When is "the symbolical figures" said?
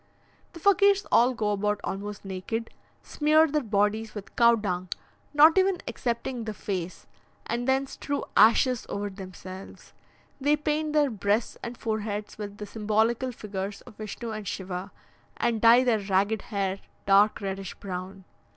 12.57-13.81